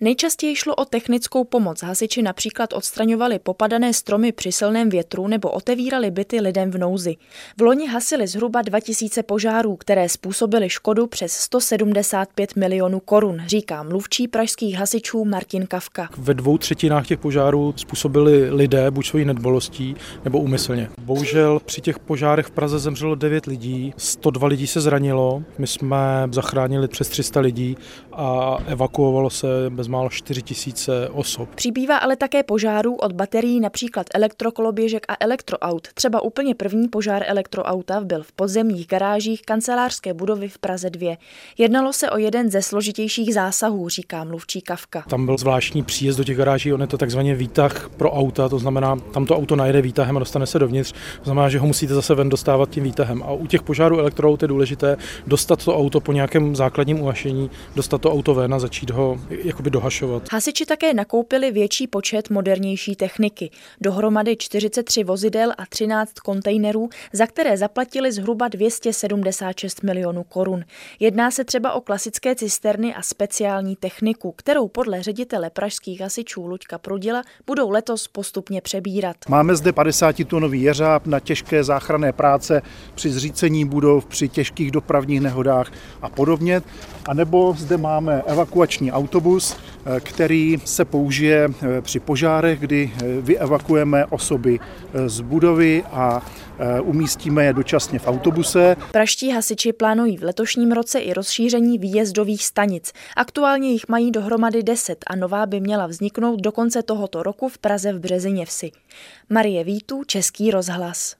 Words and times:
Nejčastěji 0.00 0.56
šlo 0.56 0.74
o 0.74 0.84
technickou 0.84 1.44
pomoc. 1.44 1.82
Hasiči 1.82 2.22
například 2.22 2.72
odstraňovali 2.72 3.38
popadané 3.38 3.92
stromy 3.92 4.32
při 4.32 4.52
silném 4.52 4.88
větru 4.88 5.26
nebo 5.26 5.50
otevírali 5.50 6.10
byty 6.10 6.40
lidem 6.40 6.70
v 6.70 6.78
nouzi. 6.78 7.16
V 7.58 7.62
loni 7.62 7.88
hasili 7.88 8.26
zhruba 8.26 8.62
2000 8.62 9.22
požárů, 9.22 9.76
které 9.76 10.08
způsobily 10.08 10.68
škodu 10.68 11.06
přes 11.06 11.32
175 11.32 12.56
milionů 12.56 13.00
korun, 13.00 13.42
říká 13.46 13.82
mluvčí 13.82 14.28
pražských 14.28 14.74
hasičů 14.74 15.24
Martin 15.24 15.66
Kavka. 15.66 16.08
Ve 16.18 16.34
dvou 16.34 16.58
třetinách 16.58 17.06
těch 17.06 17.18
požárů 17.18 17.74
způsobili 17.76 18.50
lidé 18.50 18.90
buď 18.90 19.06
svojí 19.06 19.24
nedbolostí 19.24 19.96
nebo 20.24 20.38
úmyslně. 20.38 20.88
Bohužel 21.00 21.60
při 21.64 21.80
těch 21.80 21.98
požárech 21.98 22.46
v 22.46 22.50
Praze 22.50 22.78
zemřelo 22.78 23.14
9 23.14 23.46
lidí, 23.46 23.94
102 23.96 24.48
lidí 24.48 24.66
se 24.66 24.80
zranilo, 24.80 25.42
my 25.58 25.66
jsme 25.66 26.28
zachránili 26.30 26.88
přes 26.88 27.08
300 27.08 27.40
lidí 27.40 27.76
a 28.12 28.58
evakuovalo 28.66 29.30
se 29.30 29.46
bez 29.70 29.85
bezmálo 29.86 30.08
4 30.08 30.42
tisíce 30.42 31.08
osob. 31.08 31.48
Přibývá 31.54 31.96
ale 31.96 32.16
také 32.16 32.42
požárů 32.42 32.94
od 32.94 33.12
baterií 33.12 33.60
například 33.60 34.06
elektrokoloběžek 34.14 35.06
a 35.08 35.16
elektroaut. 35.20 35.88
Třeba 35.94 36.20
úplně 36.20 36.54
první 36.54 36.88
požár 36.88 37.22
elektroauta 37.26 38.00
byl 38.00 38.22
v 38.22 38.32
podzemních 38.32 38.86
garážích 38.86 39.42
kancelářské 39.42 40.14
budovy 40.14 40.48
v 40.48 40.58
Praze 40.58 40.90
2. 40.90 41.16
Jednalo 41.58 41.92
se 41.92 42.10
o 42.10 42.18
jeden 42.18 42.50
ze 42.50 42.62
složitějších 42.62 43.34
zásahů, 43.34 43.88
říká 43.88 44.24
mluvčí 44.24 44.60
Kavka. 44.60 45.04
Tam 45.08 45.26
byl 45.26 45.38
zvláštní 45.38 45.82
příjezd 45.82 46.18
do 46.18 46.24
těch 46.24 46.36
garáží, 46.36 46.72
on 46.72 46.80
je 46.80 46.86
to 46.86 46.98
takzvaně 46.98 47.34
výtah 47.34 47.88
pro 47.96 48.12
auta, 48.12 48.48
to 48.48 48.58
znamená, 48.58 48.96
tam 48.96 49.26
to 49.26 49.36
auto 49.36 49.56
najede 49.56 49.82
výtahem 49.82 50.16
a 50.16 50.18
dostane 50.18 50.46
se 50.46 50.58
dovnitř, 50.58 50.92
to 50.92 51.24
znamená, 51.24 51.48
že 51.48 51.58
ho 51.58 51.66
musíte 51.66 51.94
zase 51.94 52.14
ven 52.14 52.28
dostávat 52.28 52.70
tím 52.70 52.84
výtahem. 52.84 53.22
A 53.22 53.32
u 53.32 53.46
těch 53.46 53.62
požárů 53.62 53.98
elektroaut 53.98 54.42
je 54.42 54.48
důležité 54.48 54.96
dostat 55.26 55.64
to 55.64 55.76
auto 55.76 56.00
po 56.00 56.12
nějakém 56.12 56.56
základním 56.56 57.00
uhašení, 57.00 57.50
dostat 57.76 58.00
to 58.00 58.12
auto 58.12 58.34
ven 58.34 58.54
a 58.54 58.58
začít 58.58 58.90
ho 58.90 59.18
jakoby 59.44 59.70
dohašovat. 59.76 60.32
Hasiči 60.32 60.66
také 60.66 60.94
nakoupili 60.94 61.50
větší 61.50 61.86
počet 61.86 62.30
modernější 62.30 62.96
techniky. 62.96 63.50
Dohromady 63.80 64.36
43 64.36 65.04
vozidel 65.04 65.52
a 65.58 65.66
13 65.66 66.12
kontejnerů, 66.12 66.88
za 67.12 67.26
které 67.26 67.56
zaplatili 67.56 68.12
zhruba 68.12 68.48
276 68.48 69.82
milionů 69.82 70.24
korun. 70.24 70.64
Jedná 71.00 71.30
se 71.30 71.44
třeba 71.44 71.72
o 71.72 71.80
klasické 71.80 72.34
cisterny 72.34 72.94
a 72.94 73.02
speciální 73.02 73.76
techniku, 73.76 74.32
kterou 74.36 74.68
podle 74.68 75.02
ředitele 75.02 75.50
pražských 75.50 76.00
hasičů 76.00 76.46
Luďka 76.46 76.78
Prudila 76.78 77.22
budou 77.46 77.70
letos 77.70 78.08
postupně 78.08 78.60
přebírat. 78.60 79.16
Máme 79.28 79.56
zde 79.56 79.70
50-tunový 79.70 80.62
jeřáb 80.62 81.06
na 81.06 81.20
těžké 81.20 81.64
záchranné 81.64 82.12
práce 82.12 82.62
při 82.94 83.10
zřícení 83.10 83.64
budov, 83.64 84.06
při 84.06 84.28
těžkých 84.28 84.70
dopravních 84.70 85.20
nehodách 85.20 85.72
a 86.02 86.08
podobně. 86.08 86.62
A 87.08 87.14
nebo 87.14 87.54
zde 87.58 87.76
máme 87.76 88.22
evakuační 88.26 88.92
autobus, 88.92 89.56
který 90.00 90.58
se 90.64 90.84
použije 90.84 91.48
eh, 91.48 91.80
při 91.80 92.00
požárech, 92.00 92.60
kdy 92.60 92.92
eh, 92.94 93.20
vyevakuujeme 93.20 94.06
osoby 94.06 94.60
z 95.06 95.20
budovy 95.20 95.84
a 95.92 96.26
umístíme 96.82 97.44
je 97.44 97.52
dočasně 97.52 97.98
v 97.98 98.06
autobuse. 98.06 98.76
Praští 98.92 99.30
hasiči 99.30 99.72
plánují 99.72 100.16
v 100.16 100.22
letošním 100.22 100.72
roce 100.72 100.98
i 100.98 101.12
rozšíření 101.12 101.78
výjezdových 101.78 102.44
stanic. 102.44 102.92
Aktuálně 103.16 103.72
jich 103.72 103.88
mají 103.88 104.10
dohromady 104.10 104.62
10 104.62 105.04
a 105.06 105.16
nová 105.16 105.46
by 105.46 105.60
měla 105.60 105.86
vzniknout 105.86 106.40
do 106.40 106.52
konce 106.52 106.82
tohoto 106.82 107.22
roku 107.22 107.48
v 107.48 107.58
Praze 107.58 107.92
v 107.92 108.00
Březiněvsi. 108.00 108.70
Marie 109.30 109.64
Vítu, 109.64 110.02
Český 110.06 110.50
rozhlas. 110.50 111.14